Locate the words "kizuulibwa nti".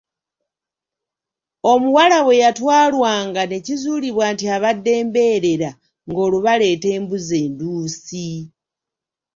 3.65-4.45